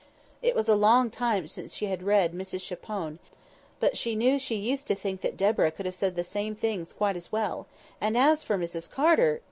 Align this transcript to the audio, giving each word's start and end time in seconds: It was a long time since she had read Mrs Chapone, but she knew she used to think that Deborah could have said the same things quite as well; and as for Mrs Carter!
It 0.41 0.55
was 0.55 0.67
a 0.67 0.73
long 0.75 1.11
time 1.11 1.47
since 1.47 1.75
she 1.75 1.85
had 1.85 2.01
read 2.01 2.33
Mrs 2.33 2.61
Chapone, 2.65 3.19
but 3.79 3.95
she 3.95 4.15
knew 4.15 4.39
she 4.39 4.55
used 4.55 4.87
to 4.87 4.95
think 4.95 5.21
that 5.21 5.37
Deborah 5.37 5.69
could 5.69 5.85
have 5.85 5.93
said 5.93 6.15
the 6.15 6.23
same 6.23 6.55
things 6.55 6.91
quite 6.91 7.15
as 7.15 7.31
well; 7.31 7.67
and 8.01 8.17
as 8.17 8.43
for 8.43 8.57
Mrs 8.57 8.89
Carter! 8.89 9.39